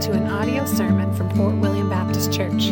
[0.00, 2.70] to an audio sermon from Fort William Baptist Church.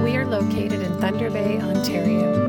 [0.00, 2.48] We are located in Thunder Bay, Ontario.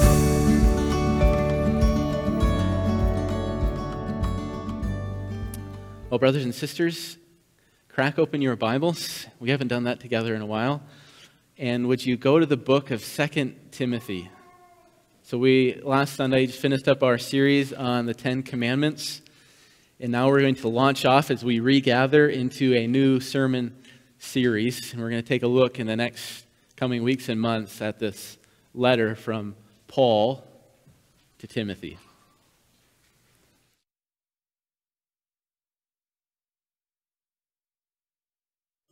[6.10, 7.20] Well, brothers and sisters,
[7.90, 9.28] crack open your Bibles.
[9.40, 10.82] We haven't done that together in a while.
[11.60, 14.32] And would you go to the book of Second Timothy?
[15.34, 19.24] So, we last Sunday just finished up our series on the Ten Commandments.
[20.00, 23.76] And now we're going to launch off as we regather into a new sermon
[24.20, 24.94] series.
[24.94, 27.98] And we're going to take a look in the next coming weeks and months at
[27.98, 28.38] this
[28.76, 29.56] letter from
[29.88, 30.46] Paul
[31.40, 31.98] to Timothy.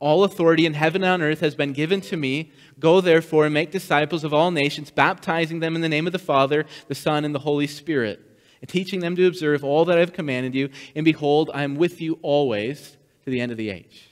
[0.01, 2.51] All authority in heaven and on earth has been given to me.
[2.79, 6.19] Go therefore and make disciples of all nations, baptizing them in the name of the
[6.19, 8.19] Father, the Son, and the Holy Spirit,
[8.61, 10.69] and teaching them to observe all that I have commanded you.
[10.95, 14.11] And behold, I am with you always to the end of the age.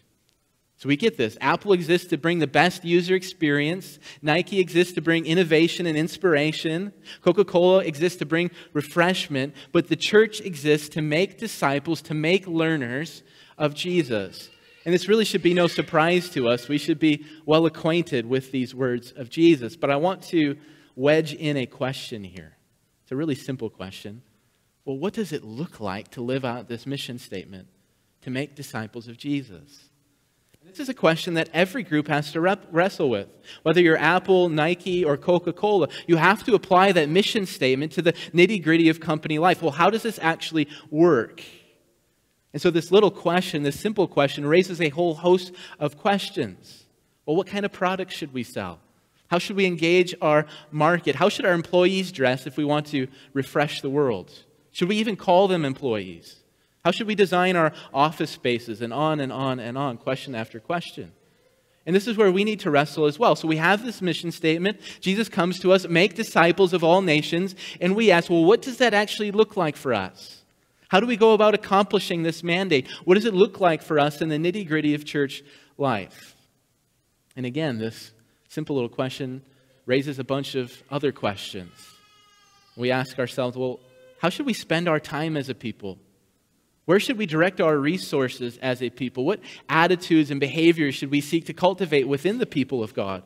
[0.77, 1.39] So we get this.
[1.41, 3.97] Apple exists to bring the best user experience.
[4.21, 6.93] Nike exists to bring innovation and inspiration.
[7.21, 9.55] Coca Cola exists to bring refreshment.
[9.71, 13.23] But the church exists to make disciples, to make learners
[13.57, 14.49] of Jesus.
[14.85, 16.67] And this really should be no surprise to us.
[16.67, 19.75] We should be well acquainted with these words of Jesus.
[19.75, 20.57] But I want to
[20.95, 22.57] wedge in a question here.
[23.03, 24.21] It's a really simple question.
[24.85, 27.67] Well, what does it look like to live out this mission statement
[28.21, 29.89] to make disciples of Jesus?
[30.65, 33.27] This is a question that every group has to rep- wrestle with.
[33.63, 38.01] Whether you're Apple, Nike, or Coca Cola, you have to apply that mission statement to
[38.01, 39.61] the nitty gritty of company life.
[39.61, 41.41] Well, how does this actually work?
[42.51, 46.85] And so, this little question, this simple question, raises a whole host of questions.
[47.25, 48.79] Well, what kind of products should we sell?
[49.27, 51.15] How should we engage our market?
[51.15, 54.31] How should our employees dress if we want to refresh the world?
[54.71, 56.37] Should we even call them employees?
[56.83, 58.81] How should we design our office spaces?
[58.81, 61.11] And on and on and on, question after question.
[61.85, 63.35] And this is where we need to wrestle as well.
[63.35, 64.79] So we have this mission statement.
[64.99, 67.55] Jesus comes to us, make disciples of all nations.
[67.79, 70.38] And we ask, well, what does that actually look like for us?
[70.89, 72.87] How do we go about accomplishing this mandate?
[73.05, 75.43] What does it look like for us in the nitty gritty of church
[75.77, 76.35] life?
[77.35, 78.11] And again, this
[78.49, 79.43] simple little question
[79.85, 81.71] raises a bunch of other questions.
[82.75, 83.79] We ask ourselves, well,
[84.19, 85.99] how should we spend our time as a people?
[86.85, 89.25] Where should we direct our resources as a people?
[89.25, 93.21] What attitudes and behaviors should we seek to cultivate within the people of God?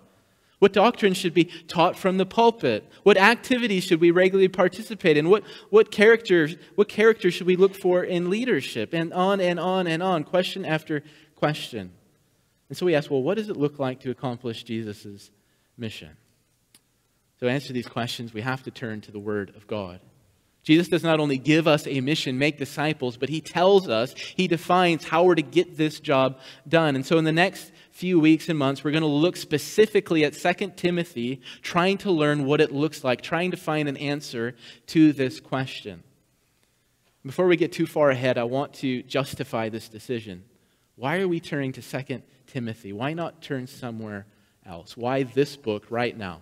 [0.64, 2.90] What doctrine should be taught from the pulpit?
[3.04, 5.30] What activities should we regularly participate in?
[5.30, 8.94] What, what, characters, what characters should we look for in leadership?
[8.94, 11.04] And on and on and on, question after
[11.36, 11.92] question.
[12.70, 15.32] And so we ask, well, what does it look like to accomplish Jesus'
[15.78, 16.12] mission?
[17.42, 20.00] To answer these questions, we have to turn to the Word of God.
[20.64, 24.48] Jesus does not only give us a mission, make disciples, but he tells us, he
[24.48, 26.96] defines how we're to get this job done.
[26.96, 30.34] And so in the next few weeks and months, we're going to look specifically at
[30.34, 34.56] 2 Timothy, trying to learn what it looks like, trying to find an answer
[34.88, 36.04] to this question.
[37.24, 40.44] Before we get too far ahead, I want to justify this decision.
[40.96, 42.94] Why are we turning to 2 Timothy?
[42.94, 44.26] Why not turn somewhere
[44.66, 44.98] else?
[44.98, 46.42] Why this book right now?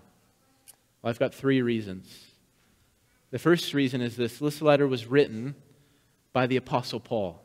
[1.02, 2.28] Well, I've got three reasons.
[3.32, 5.56] The first reason is this this letter was written
[6.32, 7.44] by the Apostle Paul.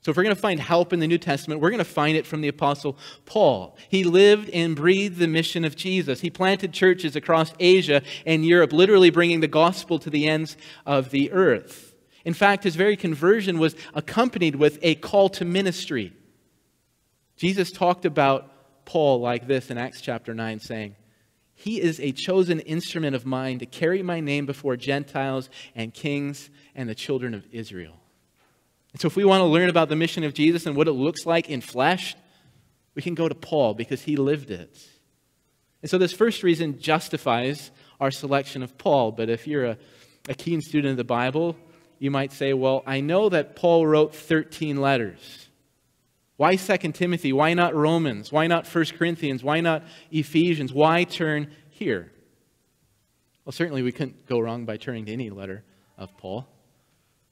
[0.00, 2.16] So, if we're going to find help in the New Testament, we're going to find
[2.16, 3.76] it from the Apostle Paul.
[3.88, 6.20] He lived and breathed the mission of Jesus.
[6.20, 10.56] He planted churches across Asia and Europe, literally bringing the gospel to the ends
[10.86, 11.94] of the earth.
[12.24, 16.12] In fact, his very conversion was accompanied with a call to ministry.
[17.36, 20.94] Jesus talked about Paul like this in Acts chapter 9, saying,
[21.54, 26.50] He is a chosen instrument of mine to carry my name before Gentiles and kings
[26.74, 28.00] and the children of Israel.
[28.92, 30.92] And so, if we want to learn about the mission of Jesus and what it
[30.92, 32.16] looks like in flesh,
[32.94, 34.76] we can go to Paul because he lived it.
[35.82, 37.70] And so, this first reason justifies
[38.00, 39.12] our selection of Paul.
[39.12, 39.78] But if you're a,
[40.28, 41.56] a keen student of the Bible,
[41.98, 45.48] you might say, well, I know that Paul wrote 13 letters.
[46.36, 47.32] Why 2 Timothy?
[47.32, 48.30] Why not Romans?
[48.30, 49.42] Why not 1 Corinthians?
[49.42, 49.82] Why not
[50.12, 50.72] Ephesians?
[50.72, 52.12] Why turn here?
[53.44, 55.64] Well, certainly we couldn't go wrong by turning to any letter
[55.96, 56.46] of Paul.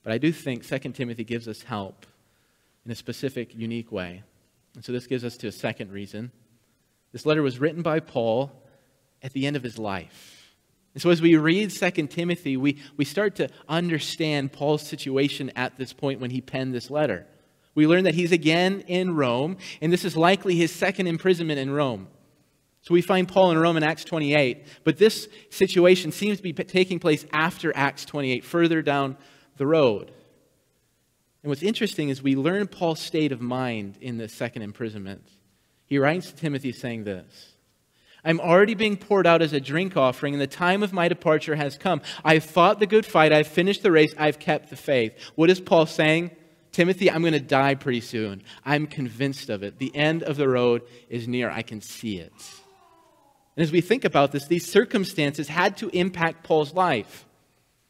[0.07, 2.07] But I do think 2 Timothy gives us help
[2.85, 4.23] in a specific, unique way.
[4.77, 6.31] And so this gives us to a second reason.
[7.11, 8.53] This letter was written by Paul
[9.21, 10.55] at the end of his life.
[10.95, 15.77] And so as we read 2 Timothy, we, we start to understand Paul's situation at
[15.77, 17.27] this point when he penned this letter.
[17.75, 21.73] We learn that he's again in Rome, and this is likely his second imprisonment in
[21.73, 22.07] Rome.
[22.83, 26.53] So we find Paul in Rome in Acts 28, but this situation seems to be
[26.53, 29.17] taking place after Acts 28, further down
[29.57, 30.11] the road.
[31.43, 35.27] And what's interesting is we learn Paul's state of mind in the second imprisonment.
[35.87, 37.55] He writes to Timothy saying this
[38.25, 41.55] I'm already being poured out as a drink offering, and the time of my departure
[41.55, 42.03] has come.
[42.25, 45.13] I've fought the good fight, I've finished the race, I've kept the faith.
[45.37, 46.33] What is Paul saying?
[46.73, 48.43] Timothy, I'm going to die pretty soon.
[48.65, 49.79] I'm convinced of it.
[49.79, 51.49] The end of the road is near.
[51.49, 52.33] I can see it.
[53.57, 57.25] And as we think about this, these circumstances had to impact Paul's life.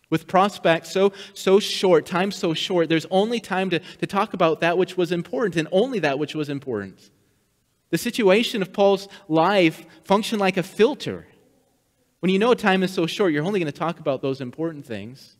[0.08, 4.61] With prospects so, so short, time so short, there's only time to, to talk about
[4.61, 7.11] that which was important and only that which was important.
[7.91, 11.26] The situation of Paul's life functioned like a filter.
[12.20, 14.87] When you know time is so short, you're only going to talk about those important
[14.87, 15.37] things.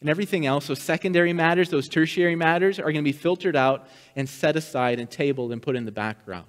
[0.00, 3.86] And everything else, those secondary matters, those tertiary matters, are going to be filtered out
[4.16, 6.46] and set aside and tabled and put in the background.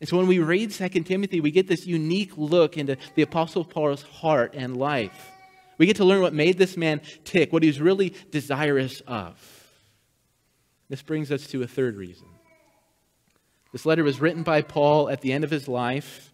[0.00, 3.64] And so when we read 2 Timothy, we get this unique look into the Apostle
[3.64, 5.32] Paul's heart and life.
[5.78, 9.36] We get to learn what made this man tick, what he was really desirous of.
[10.88, 12.26] This brings us to a third reason.
[13.72, 16.32] This letter was written by Paul at the end of his life.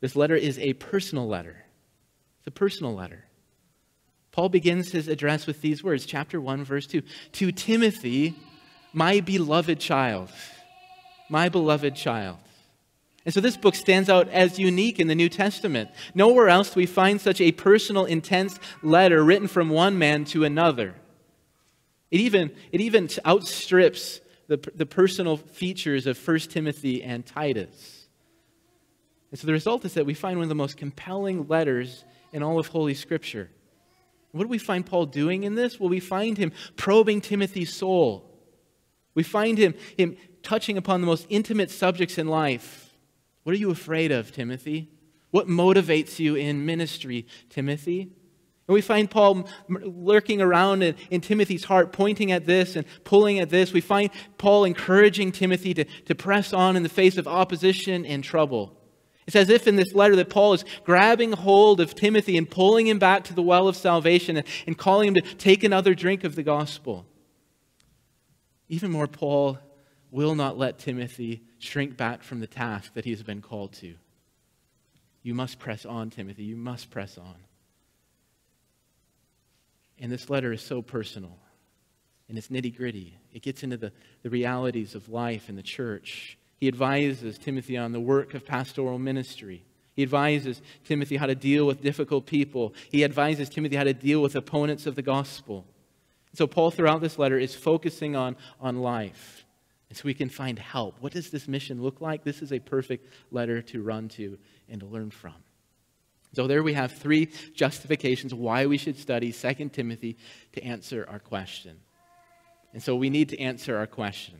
[0.00, 1.64] This letter is a personal letter.
[2.38, 3.24] It's a personal letter.
[4.30, 7.02] Paul begins his address with these words, chapter 1, verse 2
[7.32, 8.36] To Timothy,
[8.92, 10.30] my beloved child,
[11.28, 12.38] my beloved child.
[13.28, 15.90] And so this book stands out as unique in the New Testament.
[16.14, 20.44] Nowhere else do we find such a personal, intense letter written from one man to
[20.44, 20.94] another.
[22.10, 28.08] It even, it even outstrips the, the personal features of 1 Timothy and Titus.
[29.30, 32.42] And so the result is that we find one of the most compelling letters in
[32.42, 33.50] all of Holy Scripture.
[34.32, 35.78] What do we find Paul doing in this?
[35.78, 38.24] Well, we find him probing Timothy's soul.
[39.14, 42.86] We find him, him touching upon the most intimate subjects in life
[43.48, 44.90] what are you afraid of, Timothy?
[45.30, 48.02] What motivates you in ministry, Timothy?
[48.02, 53.38] And we find Paul lurking around in, in, Timothy's heart, pointing at this and pulling
[53.38, 53.72] at this.
[53.72, 58.22] We find Paul encouraging Timothy to, to press on in the face of opposition and
[58.22, 58.76] trouble.
[59.26, 62.86] It's as if in this letter that Paul is grabbing hold of Timothy and pulling
[62.86, 66.22] him back to the well of salvation and, and calling him to take another drink
[66.22, 67.06] of the gospel.
[68.68, 69.58] Even more, Paul
[70.10, 73.94] will not let Timothy shrink back from the task that he has been called to.
[75.22, 76.44] You must press on, Timothy.
[76.44, 77.34] You must press on.
[79.98, 81.38] And this letter is so personal
[82.28, 83.16] and it's nitty gritty.
[83.32, 86.38] It gets into the, the realities of life in the church.
[86.60, 89.64] He advises Timothy on the work of pastoral ministry.
[89.94, 92.74] He advises Timothy how to deal with difficult people.
[92.90, 95.64] He advises Timothy how to deal with opponents of the gospel.
[96.34, 99.44] So, Paul, throughout this letter, is focusing on, on life.
[99.88, 101.00] And so we can find help.
[101.00, 102.24] What does this mission look like?
[102.24, 104.38] This is a perfect letter to run to
[104.68, 105.34] and to learn from.
[106.34, 110.18] So there we have three justifications why we should study 2 Timothy
[110.52, 111.80] to answer our question.
[112.74, 114.34] And so we need to answer our question.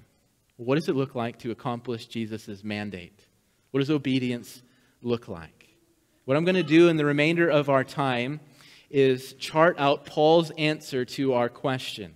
[0.59, 3.25] What does it look like to accomplish Jesus' mandate?
[3.71, 4.62] What does obedience
[5.03, 5.69] look like?
[6.27, 8.41] What I'm going to do in the remainder of our time
[8.91, 12.15] is chart out Paul's answer to our question.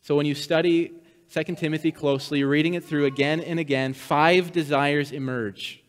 [0.00, 0.92] So when you study
[1.32, 5.82] 2 Timothy closely, reading it through again and again, five desires emerge.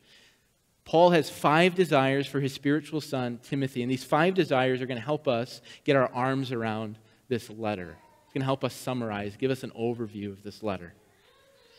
[0.86, 5.00] Paul has five desires for his spiritual son, Timothy, and these five desires are going
[5.00, 7.98] to help us get our arms around this letter.
[8.26, 10.94] It's going to help us summarize, give us an overview of this letter.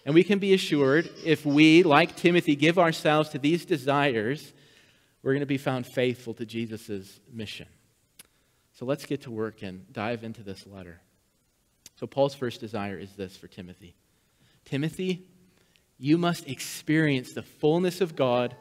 [0.04, 4.52] And we can be assured if we, like Timothy, give ourselves to these desires,
[5.22, 7.68] we're going to be found faithful to Jesus' mission.
[8.72, 11.00] So let's get to work and dive into this letter.
[12.02, 13.94] So, Paul's first desire is this for Timothy
[14.64, 15.22] Timothy,
[15.98, 18.56] you must experience the fullness of God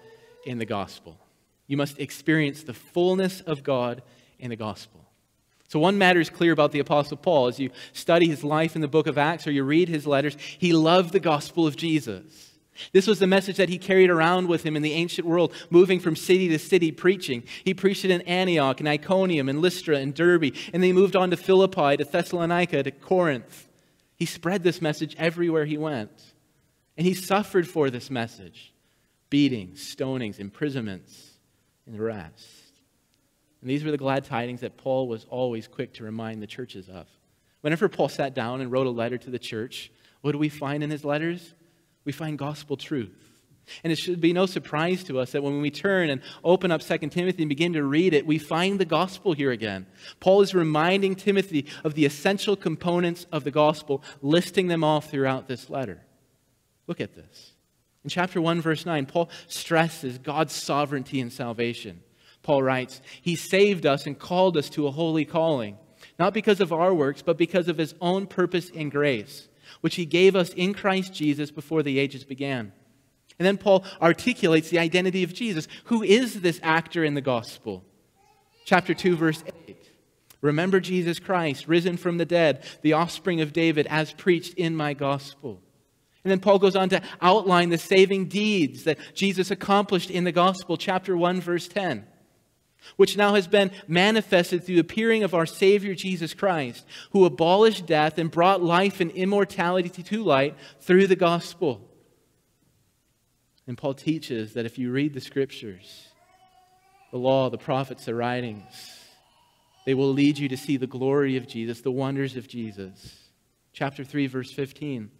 [0.46, 1.18] in the gospel.
[1.66, 4.04] You must experience the fullness of God
[4.38, 5.10] in the gospel.
[5.70, 7.48] So, one matter is clear about the Apostle Paul.
[7.48, 10.38] As you study his life in the book of Acts or you read his letters,
[10.60, 12.51] he loved the gospel of Jesus.
[12.94, 16.00] This was the message that he carried around with him in the ancient world, moving
[16.00, 17.44] from city to city preaching.
[17.64, 21.16] He preached it in Antioch and Iconium and Lystra and Derbe, and then he moved
[21.16, 23.68] on to Philippi, to Thessalonica, to Corinth.
[24.16, 26.12] He spread this message everywhere he went.
[26.98, 28.74] And he suffered for this message
[29.30, 31.32] beatings, stonings, imprisonments,
[31.86, 32.74] and the rest.
[33.62, 36.90] And these were the glad tidings that Paul was always quick to remind the churches
[36.90, 37.08] of.
[37.62, 40.84] Whenever Paul sat down and wrote a letter to the church, what do we find
[40.84, 41.54] in his letters?
[42.04, 43.32] We find gospel truth.
[43.84, 46.82] And it should be no surprise to us that when we turn and open up
[46.82, 49.86] 2 Timothy and begin to read it, we find the gospel here again.
[50.20, 55.48] Paul is reminding Timothy of the essential components of the gospel, listing them all throughout
[55.48, 56.02] this letter.
[56.88, 57.54] Look at this.
[58.04, 62.02] In chapter 1, verse 9, Paul stresses God's sovereignty in salvation.
[62.42, 65.78] Paul writes, He saved us and called us to a holy calling,
[66.18, 69.48] not because of our works, but because of His own purpose and grace,
[69.82, 72.72] which He gave us in Christ Jesus before the ages began.
[73.38, 75.68] And then Paul articulates the identity of Jesus.
[75.86, 77.84] Who is this actor in the gospel?
[78.66, 79.78] Chapter 2, verse 8.
[80.42, 84.94] Remember Jesus Christ, risen from the dead, the offspring of David, as preached in my
[84.94, 85.62] gospel.
[86.24, 90.32] And then Paul goes on to outline the saving deeds that Jesus accomplished in the
[90.32, 92.06] gospel, chapter 1, verse 10,
[92.96, 97.86] which now has been manifested through the appearing of our Savior Jesus Christ, who abolished
[97.86, 101.88] death and brought life and immortality to light through the gospel.
[103.68, 106.08] And Paul teaches that if you read the scriptures,
[107.12, 109.00] the law, the prophets, the writings,
[109.86, 113.30] they will lead you to see the glory of Jesus, the wonders of Jesus.
[113.74, 115.12] Chapter 3, verse 15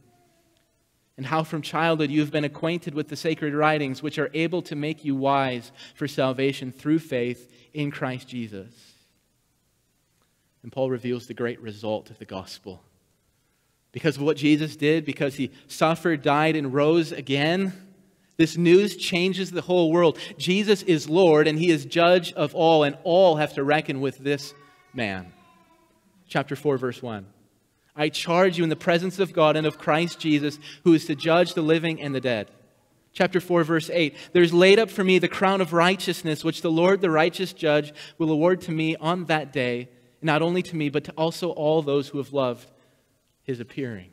[1.22, 4.64] and how from childhood you have been acquainted with the sacred writings, which are able
[4.64, 8.74] to make you wise for salvation through faith in Christ Jesus.
[10.64, 12.82] And Paul reveals the great result of the gospel.
[13.92, 17.72] Because of what Jesus did, because he suffered, died, and rose again,
[18.38, 20.18] this news changes the whole world.
[20.40, 24.18] Jesus is Lord, and he is judge of all, and all have to reckon with
[24.18, 24.56] this
[24.92, 25.32] man.
[26.28, 27.28] Chapter 4, verse 1.
[28.02, 31.14] I charge you in the presence of God and of Christ Jesus, who is to
[31.14, 32.50] judge the living and the dead.
[33.14, 36.72] Chapter 4, verse 8 There's laid up for me the crown of righteousness, which the
[36.72, 39.88] Lord, the righteous judge, will award to me on that day,
[40.20, 42.72] not only to me, but to also all those who have loved
[43.44, 44.10] his appearing.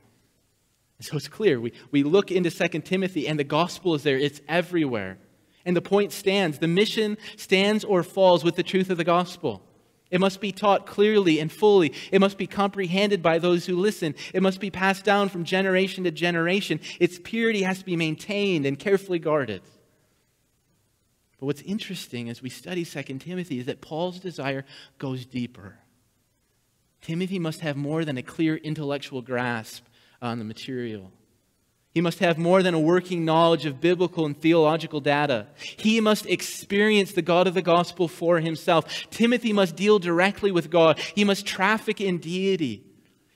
[1.00, 1.58] So it's clear.
[1.58, 5.16] We, we look into 2 Timothy, and the gospel is there, it's everywhere.
[5.64, 9.62] And the point stands the mission stands or falls with the truth of the gospel.
[10.10, 11.92] It must be taught clearly and fully.
[12.10, 14.14] It must be comprehended by those who listen.
[14.32, 16.80] It must be passed down from generation to generation.
[16.98, 19.62] Its purity has to be maintained and carefully guarded.
[21.38, 24.64] But what's interesting as we study 2 Timothy is that Paul's desire
[24.98, 25.78] goes deeper.
[27.00, 29.84] Timothy must have more than a clear intellectual grasp
[30.20, 31.12] on the material.
[31.94, 35.46] He must have more than a working knowledge of biblical and theological data.
[35.56, 39.06] He must experience the God of the gospel for himself.
[39.10, 40.98] Timothy must deal directly with God.
[40.98, 42.84] He must traffic in deity.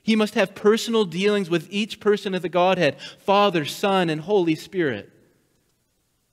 [0.03, 4.55] He must have personal dealings with each person of the Godhead Father, Son, and Holy
[4.55, 5.11] Spirit.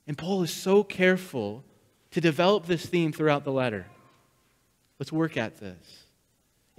[0.07, 1.63] And Paul is so careful
[2.11, 3.85] to develop this theme throughout the letter.
[4.97, 6.05] Let's work at this.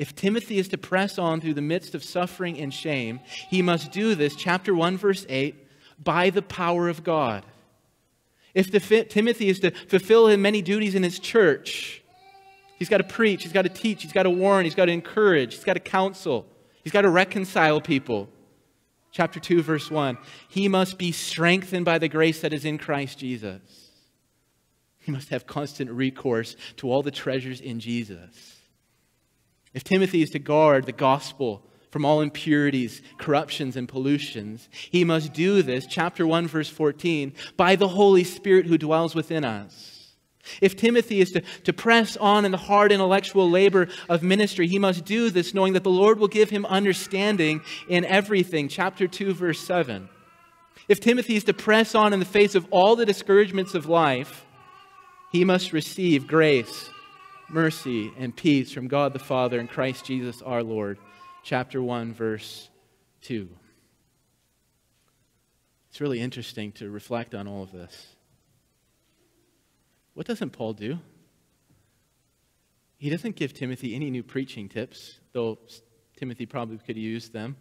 [0.00, 3.92] If Timothy is to press on through the midst of suffering and shame, he must
[3.92, 5.54] do this, chapter 1, verse 8,
[6.02, 7.44] by the power of God.
[8.54, 12.02] If the, Timothy is to fulfill his many duties in his church,
[12.78, 14.92] he's got to preach, he's got to teach, he's got to warn, he's got to
[14.92, 16.46] encourage, he's got to counsel,
[16.82, 18.30] he's got to reconcile people.
[19.12, 20.16] Chapter 2, verse 1
[20.48, 23.90] He must be strengthened by the grace that is in Christ Jesus.
[25.00, 28.59] He must have constant recourse to all the treasures in Jesus.
[29.72, 35.32] If Timothy is to guard the gospel from all impurities, corruptions, and pollutions, he must
[35.32, 40.14] do this, chapter 1, verse 14, by the Holy Spirit who dwells within us.
[40.60, 44.78] If Timothy is to, to press on in the hard intellectual labor of ministry, he
[44.78, 48.68] must do this knowing that the Lord will give him understanding in everything.
[48.68, 50.08] Chapter 2, verse 7.
[50.88, 54.44] If Timothy is to press on in the face of all the discouragements of life,
[55.30, 56.89] he must receive grace
[57.52, 60.98] mercy, and peace from God the Father and Christ Jesus our Lord.
[61.42, 62.70] Chapter 1, verse
[63.22, 63.48] 2.
[65.90, 68.14] It's really interesting to reflect on all of this.
[70.14, 70.98] What doesn't Paul do?
[72.98, 75.58] He doesn't give Timothy any new preaching tips, though
[76.16, 77.56] Timothy probably could use them.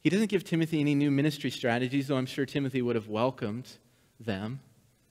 [0.00, 3.78] He doesn't give Timothy any new ministry strategies, though I'm sure Timothy would have welcomed
[4.20, 4.60] them.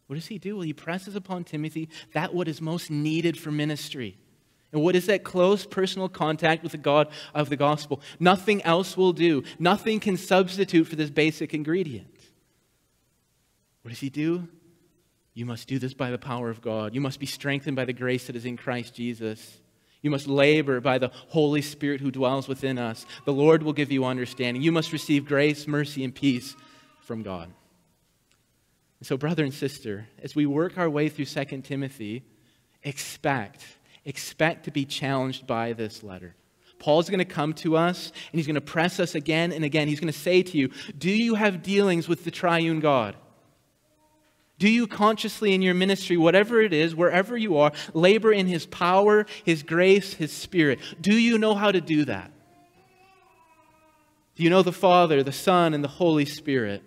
[0.08, 0.56] What does he do?
[0.58, 4.18] Well, he presses upon Timothy that what is most needed for ministry.
[4.72, 8.02] And what is that close personal contact with the God of the gospel?
[8.20, 9.44] Nothing else will do.
[9.60, 12.08] Nothing can substitute for this basic ingredient.
[13.84, 14.48] What does he do?
[15.36, 16.96] You must do this by the power of God.
[16.96, 19.60] You must be strengthened by the grace that is in Christ Jesus.
[20.02, 23.06] You must labor by the Holy Spirit who dwells within us.
[23.26, 24.62] The Lord will give you understanding.
[24.62, 26.56] You must receive grace, mercy, and peace
[27.02, 27.52] from God.
[29.04, 32.24] So, brother and sister, as we work our way through 2 Timothy,
[32.84, 33.66] expect,
[34.06, 36.36] expect to be challenged by this letter.
[36.80, 39.90] Paul's going to come to us and he's going to press us again and again.
[39.90, 43.18] He's going to say to you, Do you have dealings with the triune God?
[44.58, 48.66] Do you consciously in your ministry, whatever it is, wherever you are, labor in his
[48.66, 50.80] power, his grace, his spirit?
[51.02, 52.32] Do you know how to do that?
[54.36, 56.84] Do you know the Father, the Son, and the Holy Spirit?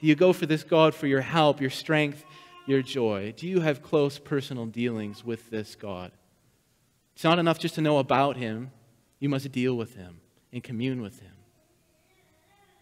[0.00, 2.24] Do you go for this God for your help, your strength,
[2.66, 3.32] your joy?
[3.36, 6.12] Do you have close personal dealings with this God?
[7.14, 8.70] It's not enough just to know about him,
[9.18, 10.20] you must deal with him
[10.52, 11.32] and commune with him.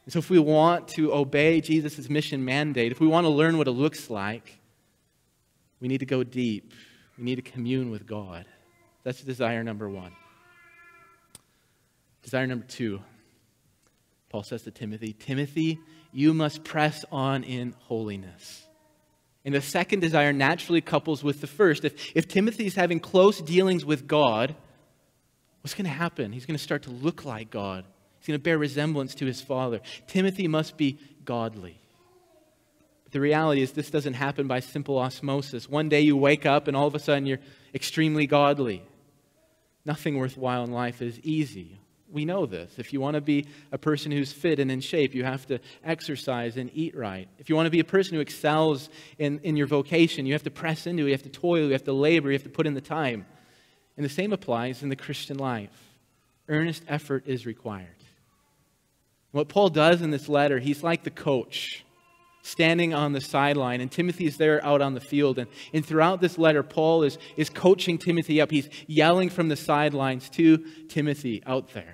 [0.04, 3.56] And so, if we want to obey Jesus' mission mandate, if we want to learn
[3.56, 4.58] what it looks like,
[5.80, 6.74] we need to go deep.
[7.16, 8.44] We need to commune with God.
[9.02, 10.12] That's desire number one.
[12.22, 13.00] Desire number two,
[14.34, 15.78] Paul says to Timothy, Timothy,
[16.10, 18.66] you must press on in holiness.
[19.44, 21.84] And the second desire naturally couples with the first.
[21.84, 24.56] If, if Timothy is having close dealings with God,
[25.60, 26.32] what's going to happen?
[26.32, 27.84] He's going to start to look like God.
[28.18, 29.80] He's going to bear resemblance to his father.
[30.08, 31.78] Timothy must be godly.
[33.04, 35.68] But the reality is, this doesn't happen by simple osmosis.
[35.68, 37.38] One day you wake up and all of a sudden you're
[37.72, 38.82] extremely godly.
[39.84, 41.78] Nothing worthwhile in life is easy.
[42.14, 42.78] We know this.
[42.78, 45.58] If you want to be a person who's fit and in shape, you have to
[45.84, 47.28] exercise and eat right.
[47.40, 50.44] If you want to be a person who excels in, in your vocation, you have
[50.44, 52.48] to press into it, you have to toil, you have to labor, you have to
[52.48, 53.26] put in the time.
[53.96, 55.76] And the same applies in the Christian life.
[56.48, 57.88] Earnest effort is required.
[59.32, 61.84] What Paul does in this letter, he's like the coach
[62.42, 65.38] standing on the sideline, and Timothy is there out on the field.
[65.38, 68.52] And, and throughout this letter, Paul is, is coaching Timothy up.
[68.52, 71.93] He's yelling from the sidelines to Timothy out there.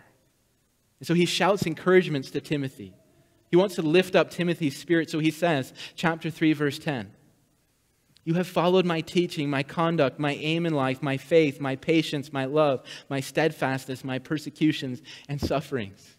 [1.01, 2.95] And so he shouts encouragements to Timothy.
[3.51, 5.11] He wants to lift up Timothy's spirit.
[5.11, 7.11] So he says, chapter 3, verse 10.
[8.23, 12.33] You have followed my teaching, my conduct, my aim in life, my faith, my patience,
[12.33, 16.17] my love, my steadfastness, my persecutions and sufferings.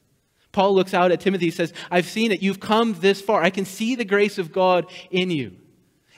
[0.51, 2.41] Paul looks out at Timothy says, I've seen it.
[2.41, 3.41] You've come this far.
[3.41, 5.57] I can see the grace of God in you.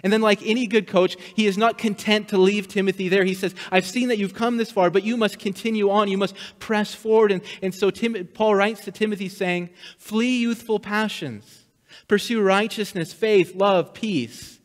[0.04, 3.24] And then, like any good coach, he is not content to leave Timothy there.
[3.24, 6.10] He says, I've seen that you've come this far, but you must continue on.
[6.10, 7.32] You must press forward.
[7.32, 11.66] And, and so Tim, Paul writes to Timothy saying, Flee youthful passions,
[12.10, 14.60] pursue righteousness, faith, love, peace,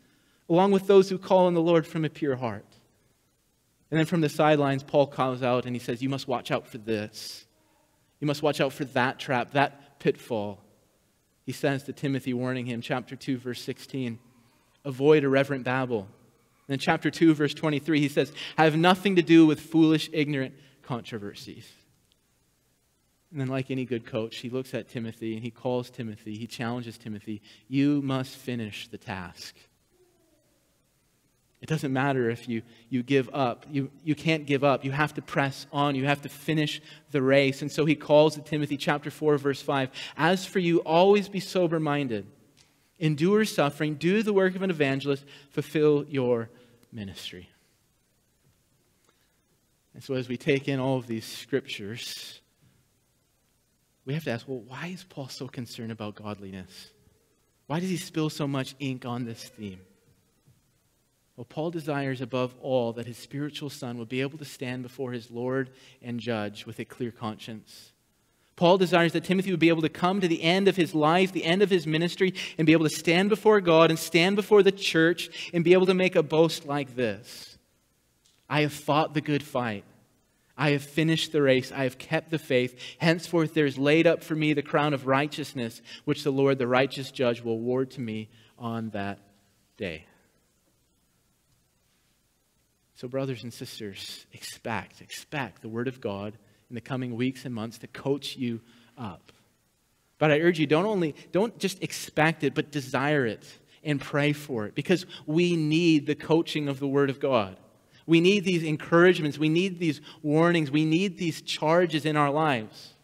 [0.49, 2.67] along with those who call on the Lord from a pure heart.
[3.93, 6.67] And then from the sidelines, Paul calls out and he says, You must watch out
[6.67, 7.47] for this.
[8.19, 10.65] You must watch out for that trap, that pitfall.
[11.47, 14.19] He says to Timothy, warning him, chapter 2, verse 16,
[14.89, 16.09] avoid irreverent babble.
[16.67, 20.55] And in chapter 2, verse 23, he says, have nothing to do with foolish, ignorant
[20.83, 21.71] controversies.
[23.31, 26.47] And then, like any good coach, he looks at Timothy and he calls Timothy, he
[26.47, 29.55] challenges Timothy, you must finish the task.
[31.61, 33.67] It doesn't matter if you, you give up.
[33.69, 34.85] You, you can't give up.
[34.85, 35.97] You have to press on.
[35.97, 37.63] You have to finish the race.
[37.63, 41.41] And so he calls to Timothy chapter 4, verse 5 As for you, always be
[41.41, 42.27] sober minded,
[42.99, 46.51] endure suffering, do the work of an evangelist, fulfill your
[46.93, 47.49] ministry.
[49.95, 52.41] And so as we take in all of these scriptures,
[54.05, 56.91] we have to ask well, why is Paul so concerned about godliness?
[57.67, 59.81] Why does he spill so much ink on this theme?
[61.37, 65.13] Well, Paul desires above all that his spiritual son will be able to stand before
[65.13, 65.71] his Lord
[66.03, 67.93] and judge with a clear conscience.
[68.59, 71.31] Paul desires that Timothy would be able to come to the end of his life,
[71.31, 74.65] the end of his ministry, and be able to stand before God and stand before
[74.65, 77.57] the church and be able to make a boast like this
[78.49, 79.85] I have fought the good fight.
[80.57, 81.71] I have finished the race.
[81.71, 82.77] I have kept the faith.
[82.99, 86.67] Henceforth, there is laid up for me the crown of righteousness, which the Lord, the
[86.67, 89.21] righteous judge, will award to me on that
[89.77, 90.05] day.
[92.97, 96.37] So, brothers and sisters, expect, expect the Word of God
[96.71, 98.61] in the coming weeks and months to coach you
[98.97, 99.33] up.
[100.19, 103.45] But I urge you, don't only, don't just expect it, but desire it
[103.85, 107.57] and pray for it because we need the coaching of the Word of God.
[108.07, 109.39] We need these encouragements.
[109.39, 110.71] We need these warnings.
[110.71, 112.95] We need these charges in our lives.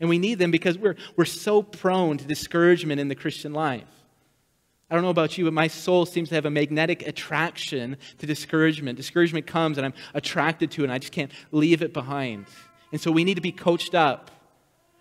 [0.00, 3.88] And we need them because we're, we're so prone to discouragement in the Christian life.
[4.90, 8.26] I don't know about you, but my soul seems to have a magnetic attraction to
[8.26, 8.96] discouragement.
[8.96, 12.46] Discouragement comes and I'm attracted to it and I just can't leave it behind.
[12.92, 14.30] And so we need to be coached up.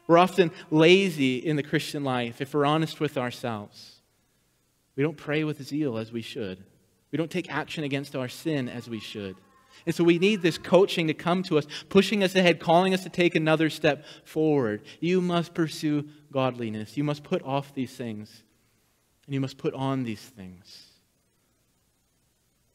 [0.08, 4.02] We're often lazy in the Christian life if we're honest with ourselves.
[4.96, 6.64] We don't pray with zeal as we should.
[7.12, 9.36] We don't take action against our sin as we should.
[9.86, 13.04] And so we need this coaching to come to us, pushing us ahead, calling us
[13.04, 14.82] to take another step forward.
[15.00, 16.98] You must pursue godliness.
[16.98, 18.44] You must put off these things
[19.26, 20.86] and you must put on these things.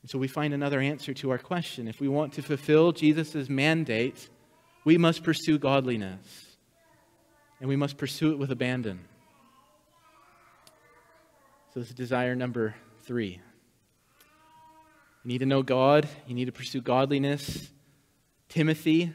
[0.02, 1.88] And so we find another answer to our question.
[1.88, 4.28] If we want to fulfill Jesus' mandate,
[4.84, 6.56] we must pursue godliness,
[7.58, 9.00] and we must pursue it with abandon.
[11.72, 13.40] So, this is desire number three.
[15.24, 17.70] You need to know God, you need to pursue godliness.
[18.48, 19.12] Timothy,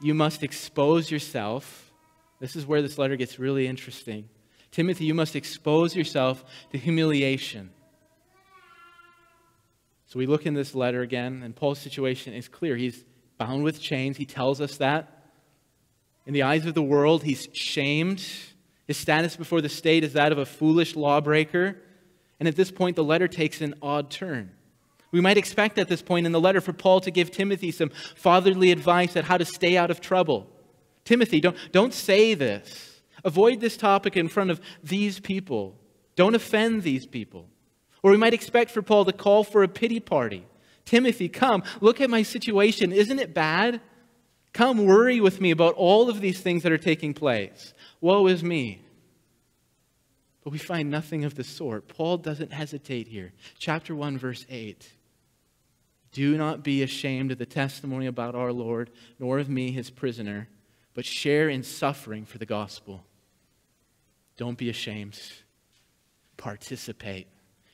[0.00, 1.92] you must expose yourself.
[2.40, 4.28] This is where this letter gets really interesting.
[4.70, 7.70] Timothy, you must expose yourself to humiliation.
[10.06, 12.76] So we look in this letter again, and Paul's situation is clear.
[12.76, 13.04] He's
[13.42, 14.16] bound with chains.
[14.16, 15.24] He tells us that.
[16.26, 18.24] In the eyes of the world, he's shamed.
[18.86, 21.76] His status before the state is that of a foolish lawbreaker.
[22.38, 24.52] And at this point, the letter takes an odd turn.
[25.10, 27.90] We might expect at this point in the letter for Paul to give Timothy some
[28.14, 30.48] fatherly advice on how to stay out of trouble.
[31.04, 33.00] Timothy, don't, don't say this.
[33.24, 35.76] Avoid this topic in front of these people.
[36.14, 37.48] Don't offend these people.
[38.04, 40.46] Or we might expect for Paul to call for a pity party.
[40.84, 42.92] Timothy, come, look at my situation.
[42.92, 43.80] Isn't it bad?
[44.52, 47.72] Come worry with me about all of these things that are taking place.
[48.00, 48.82] Woe is me.
[50.44, 51.88] But we find nothing of the sort.
[51.88, 53.32] Paul doesn't hesitate here.
[53.58, 54.90] Chapter 1, verse 8.
[56.10, 60.48] Do not be ashamed of the testimony about our Lord, nor of me, his prisoner,
[60.94, 63.04] but share in suffering for the gospel.
[64.36, 65.18] Don't be ashamed.
[66.36, 67.28] Participate.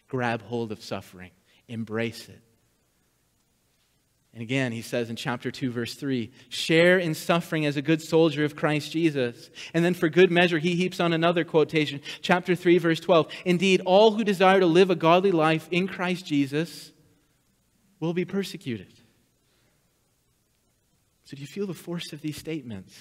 [0.07, 1.31] Grab hold of suffering.
[1.67, 2.41] Embrace it.
[4.33, 8.03] And again, he says in chapter 2, verse 3 share in suffering as a good
[8.03, 9.51] soldier of Christ Jesus.
[9.75, 13.33] And then for good measure, he heaps on another quotation, chapter 3, verse 12.
[13.45, 16.93] Indeed, all who desire to live a godly life in Christ Jesus
[18.01, 18.93] will be persecuted.
[21.25, 22.99] So, do you feel the force of these statements?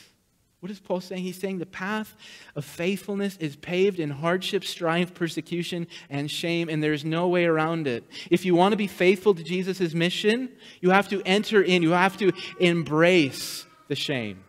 [0.59, 1.21] What is Paul saying?
[1.21, 2.15] He's saying the path
[2.55, 7.85] of faithfulness is paved in hardship, strife, persecution, and shame, and there's no way around
[7.85, 8.03] it.
[8.31, 10.49] If you want to be faithful to Jesus' mission,
[10.81, 14.43] you have to enter in, you have to embrace the shame,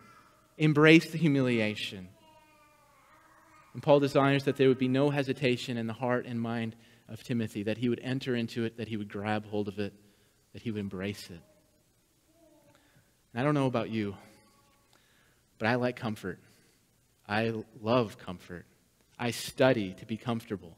[0.57, 2.09] embrace the humiliation.
[3.75, 6.75] And Paul desires that there would be no hesitation in the heart and mind
[7.07, 9.93] of Timothy, that he would enter into it, that he would grab hold of it,
[10.53, 11.39] that he would embrace it.
[13.31, 14.15] And I don't know about you.
[15.59, 16.39] But I like comfort.
[17.27, 18.65] I love comfort.
[19.19, 20.75] I study to be comfortable.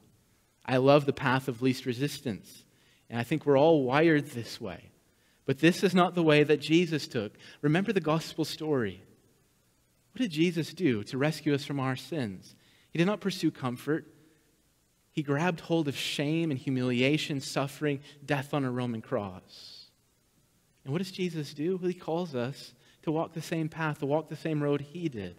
[0.65, 2.65] I love the path of least resistance.
[3.09, 4.89] And I think we're all wired this way.
[5.45, 7.33] But this is not the way that Jesus took.
[7.61, 9.01] Remember the gospel story.
[10.11, 12.55] What did Jesus do to rescue us from our sins?
[12.91, 14.07] He did not pursue comfort.
[15.11, 19.85] He grabbed hold of shame and humiliation, suffering, death on a Roman cross.
[20.83, 21.77] And what does Jesus do?
[21.77, 25.09] Well, he calls us to walk the same path, to walk the same road he
[25.09, 25.35] did.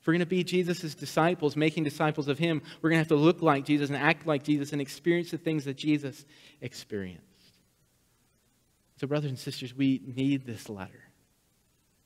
[0.00, 3.08] If we're going to be Jesus' disciples, making disciples of him, we're going to have
[3.08, 6.26] to look like Jesus and act like Jesus and experience the things that Jesus
[6.60, 7.24] experienced.
[9.00, 11.04] So, brothers and sisters, we need this letter.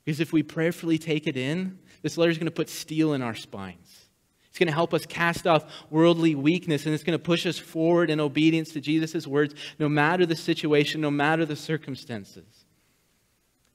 [0.05, 3.21] Because if we prayerfully take it in, this letter is going to put steel in
[3.21, 4.07] our spines.
[4.49, 7.59] It's going to help us cast off worldly weakness, and it's going to push us
[7.59, 12.58] forward in obedience to Jesus' words, no matter the situation, no matter the circumstances.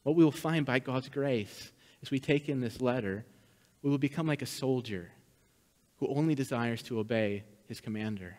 [0.05, 3.25] What we will find by God's grace as we take in this letter,
[3.83, 5.11] we will become like a soldier
[5.97, 8.37] who only desires to obey his commander.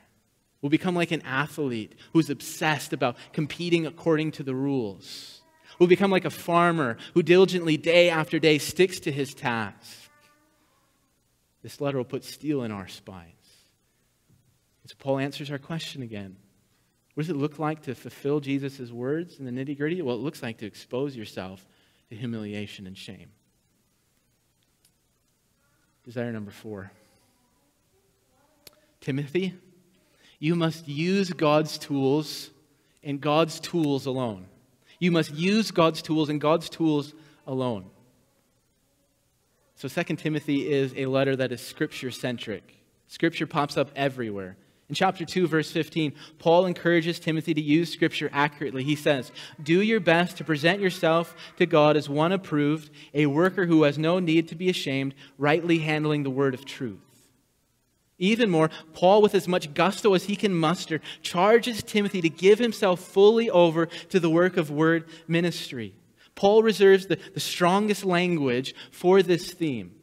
[0.62, 5.41] We'll become like an athlete who's obsessed about competing according to the rules.
[5.80, 10.10] We'll become like a farmer who diligently, day after day, sticks to his task.
[11.62, 13.32] This letter will put steel in our spines.
[14.84, 16.38] And so Paul answers our question again
[17.15, 20.01] what does it look like to fulfill Jesus' words in the nitty gritty?
[20.01, 21.65] Well, it looks like to expose yourself
[22.10, 23.30] to humiliation and shame.
[26.04, 26.91] Desire number four
[28.99, 29.54] Timothy,
[30.39, 32.49] you must use God's tools
[33.01, 34.47] and God's tools alone.
[34.99, 37.13] You must use God's tools and God's tools
[37.47, 37.86] alone.
[39.75, 42.75] So, Second Timothy is a letter that is scripture centric.
[43.08, 44.58] Scripture pops up everywhere.
[44.88, 48.84] In chapter 2, verse 15, Paul encourages Timothy to use Scripture accurately.
[48.84, 53.65] He says, Do your best to present yourself to God as one approved, a worker
[53.65, 57.00] who has no need to be ashamed, rightly handling the word of truth.
[58.19, 62.60] Even more, Paul, with as much gusto as he can muster, charges Timothy to give
[62.60, 65.95] himself fully over to the work of word ministry.
[66.36, 69.95] Paul reserves the, the strongest language for this theme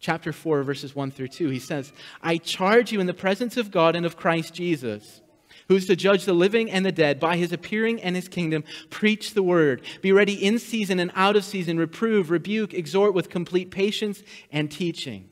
[0.00, 1.48] chapter 4, verses 1 through 2.
[1.48, 5.20] He says, I charge you in the presence of God and of Christ Jesus,
[5.68, 8.64] who is to judge the living and the dead by his appearing and his kingdom,
[8.90, 9.82] preach the word.
[10.00, 14.70] Be ready in season and out of season, reprove, rebuke, exhort with complete patience and
[14.70, 15.28] teaching.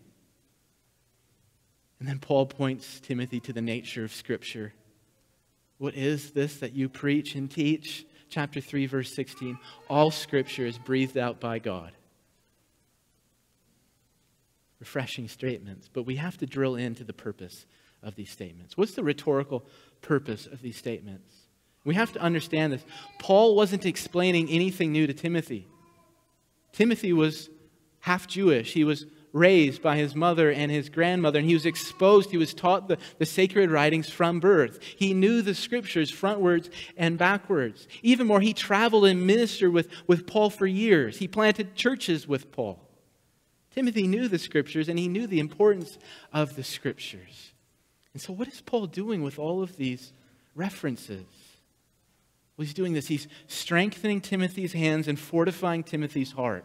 [1.99, 4.75] And then Paul points Timothy to the nature of Scripture.
[5.79, 8.07] What is this that you preach and teach?
[8.29, 9.59] Chapter 3, verse 16.
[9.89, 11.93] All Scripture is breathed out by God
[14.79, 17.67] refreshing statements, but we have to drill into the purpose
[18.03, 18.77] of these statements.
[18.77, 19.65] What's the rhetorical
[20.03, 21.35] purpose of these statements?
[21.85, 22.85] We have to understand this.
[23.19, 25.67] Paul wasn't explaining anything new to Timothy.
[26.73, 27.49] Timothy was
[28.01, 32.31] half Jewish, he was raised by his mother and his grandmother, and he was exposed,
[32.31, 34.83] he was taught the, the sacred writings from birth.
[34.83, 37.87] He knew the scriptures frontwards and backwards.
[38.03, 41.19] Even more, he traveled and ministered with, with Paul for years.
[41.19, 42.86] He planted churches with Paul.
[43.77, 45.99] Timothy knew the scriptures and he knew the importance
[46.33, 47.53] of the scriptures.
[48.15, 50.15] And so, what is Paul doing with all of these
[50.55, 51.27] references?
[52.57, 53.09] Well, he's doing this.
[53.09, 56.65] He's strengthening Timothy's hands and fortifying Timothy's heart.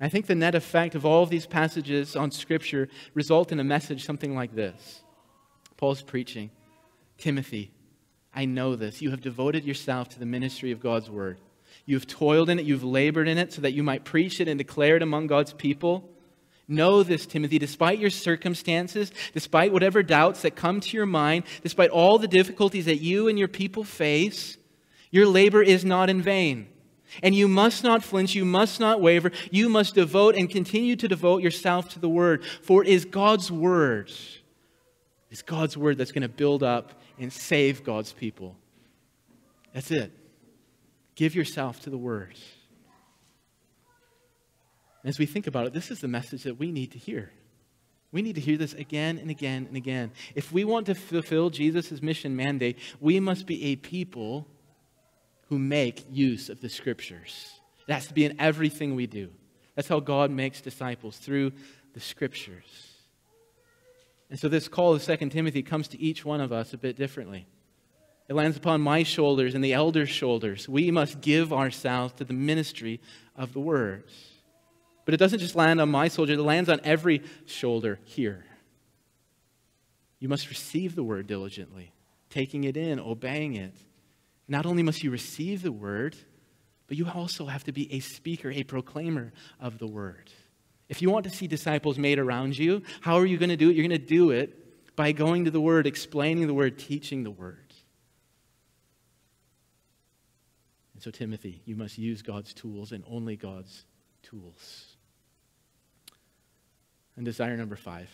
[0.00, 3.64] I think the net effect of all of these passages on Scripture result in a
[3.64, 5.02] message something like this
[5.76, 6.50] Paul's preaching
[7.18, 7.70] Timothy,
[8.34, 9.02] I know this.
[9.02, 11.36] You have devoted yourself to the ministry of God's word.
[11.86, 14.58] You've toiled in it, you've labored in it so that you might preach it and
[14.58, 16.10] declare it among God's people.
[16.66, 21.90] Know this, Timothy, despite your circumstances, despite whatever doubts that come to your mind, despite
[21.90, 24.56] all the difficulties that you and your people face,
[25.10, 26.68] your labor is not in vain.
[27.22, 31.06] And you must not flinch, you must not waver, you must devote and continue to
[31.06, 32.42] devote yourself to the Word.
[32.62, 34.10] For it is God's Word,
[35.30, 38.56] it's God's Word that's going to build up and save God's people.
[39.74, 40.12] That's it.
[41.14, 42.34] Give yourself to the Word.
[45.04, 47.30] As we think about it, this is the message that we need to hear.
[48.10, 50.12] We need to hear this again and again and again.
[50.34, 54.46] If we want to fulfill Jesus' mission mandate, we must be a people
[55.48, 57.50] who make use of the scriptures.
[57.86, 59.30] It has to be in everything we do.
[59.74, 61.52] That's how God makes disciples, through
[61.92, 62.94] the scriptures.
[64.30, 66.96] And so this call of 2 Timothy comes to each one of us a bit
[66.96, 67.46] differently.
[68.28, 70.68] It lands upon my shoulders and the elders' shoulders.
[70.68, 73.00] We must give ourselves to the ministry
[73.36, 74.12] of the words.
[75.04, 78.44] But it doesn't just land on my shoulder, it lands on every shoulder here.
[80.18, 81.92] You must receive the word diligently,
[82.30, 83.74] taking it in, obeying it.
[84.48, 86.16] Not only must you receive the word,
[86.86, 90.30] but you also have to be a speaker, a proclaimer of the word.
[90.88, 93.70] If you want to see disciples made around you, how are you going to do
[93.70, 93.76] it?
[93.76, 97.30] You're going to do it by going to the word, explaining the word, teaching the
[97.30, 97.63] word.
[100.94, 103.84] And so, Timothy, you must use God's tools and only God's
[104.22, 104.96] tools.
[107.16, 108.10] And desire number five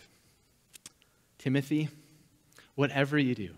[1.38, 1.88] Timothy,
[2.74, 3.54] whatever you do,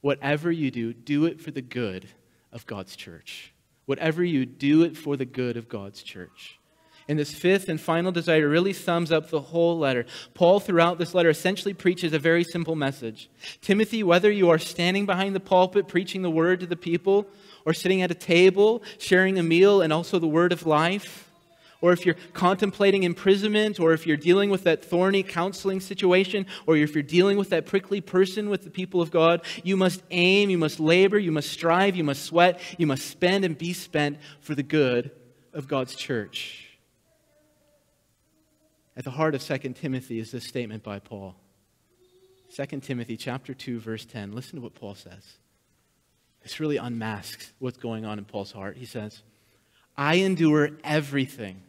[0.00, 2.08] whatever you do, do it for the good
[2.52, 3.52] of God's church.
[3.86, 6.58] Whatever you do it for the good of God's church.
[7.06, 10.06] And this fifth and final desire really sums up the whole letter.
[10.32, 13.28] Paul, throughout this letter, essentially preaches a very simple message
[13.60, 17.26] Timothy, whether you are standing behind the pulpit preaching the word to the people,
[17.66, 21.30] or sitting at a table sharing a meal and also the word of life,
[21.82, 26.78] or if you're contemplating imprisonment, or if you're dealing with that thorny counseling situation, or
[26.78, 30.48] if you're dealing with that prickly person with the people of God, you must aim,
[30.48, 34.18] you must labor, you must strive, you must sweat, you must spend and be spent
[34.40, 35.10] for the good
[35.52, 36.63] of God's church.
[38.96, 41.34] At the heart of 2 Timothy is this statement by Paul.
[42.54, 44.32] 2 Timothy chapter 2 verse 10.
[44.32, 45.38] Listen to what Paul says.
[46.42, 48.76] This really unmasks what's going on in Paul's heart.
[48.76, 49.22] He says,
[49.96, 51.62] "I endure everything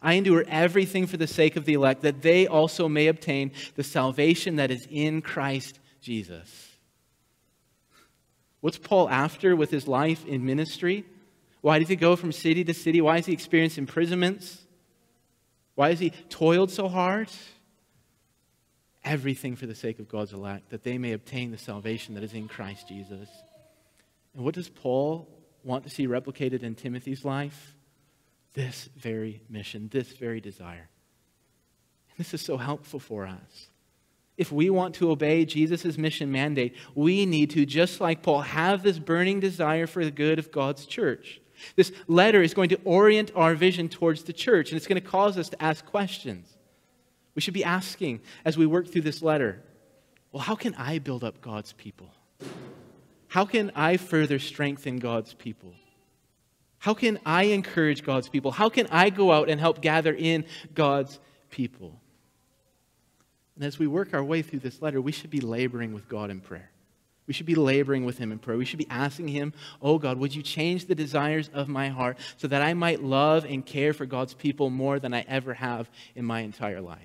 [0.00, 3.84] I endure everything for the sake of the elect, that they also may obtain the
[3.84, 6.68] salvation that is in Christ Jesus.
[8.60, 11.04] What's Paul after with his life in ministry?
[11.60, 13.00] Why does he go from city to city?
[13.00, 14.62] Why has he experienced imprisonments?
[15.74, 17.28] Why has he toiled so hard?
[19.04, 22.34] Everything for the sake of God's elect, that they may obtain the salvation that is
[22.34, 23.28] in Christ Jesus.
[24.34, 25.28] And what does Paul
[25.64, 27.74] want to see replicated in Timothy's life?
[28.54, 30.88] this very mission, this very desire.
[32.10, 33.68] And this is so helpful for us.
[34.36, 38.82] If we want to obey Jesus' mission mandate, we need to, just like Paul, have
[38.82, 41.40] this burning desire for the good of God's church.
[41.76, 45.06] This letter is going to orient our vision towards the church, and it's going to
[45.06, 46.48] cause us to ask questions.
[47.34, 49.62] We should be asking as we work through this letter
[50.32, 52.08] well, how can I build up God's people?
[53.28, 55.74] How can I further strengthen God's people?
[56.82, 58.50] How can I encourage God's people?
[58.50, 60.44] How can I go out and help gather in
[60.74, 61.20] God's
[61.50, 62.00] people?
[63.54, 66.28] And as we work our way through this letter, we should be laboring with God
[66.28, 66.71] in prayer.
[67.26, 68.58] We should be laboring with Him in prayer.
[68.58, 72.18] We should be asking Him, Oh God, would you change the desires of my heart
[72.36, 75.88] so that I might love and care for God's people more than I ever have
[76.14, 76.98] in my entire life?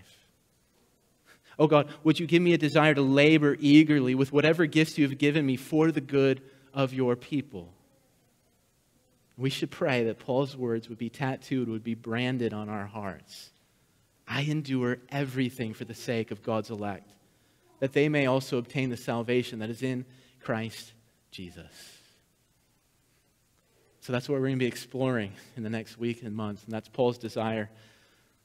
[1.59, 5.07] Oh God, would you give me a desire to labor eagerly with whatever gifts you
[5.07, 6.41] have given me for the good
[6.73, 7.73] of your people?
[9.37, 13.51] We should pray that Paul's words would be tattooed, would be branded on our hearts.
[14.27, 17.09] I endure everything for the sake of God's elect,
[17.79, 20.05] that they may also obtain the salvation that is in
[20.39, 20.93] Christ
[21.31, 21.97] Jesus.
[24.01, 26.71] So that's what we're going to be exploring in the next week and months, and
[26.73, 27.69] that's Paul's desire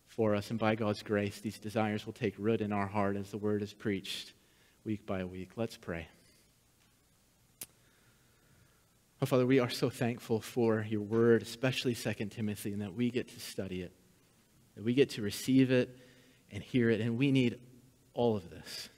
[0.09, 0.51] for us.
[0.51, 3.63] And by God's grace, these desires will take root in our heart as the word
[3.63, 4.33] is preached
[4.85, 5.51] week by week.
[5.57, 6.09] Let's pray.
[9.23, 13.11] Oh, Father, we are so thankful for your word, especially 2 Timothy, and that we
[13.11, 13.93] get to study it,
[14.75, 15.97] that we get to receive it
[16.51, 17.01] and hear it.
[17.01, 17.61] And we need
[18.15, 18.89] all of this.